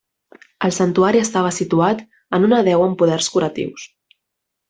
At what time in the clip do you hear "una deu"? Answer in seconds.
2.49-2.85